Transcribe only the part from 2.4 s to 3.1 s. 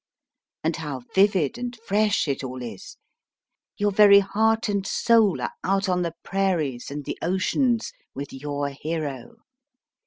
all is!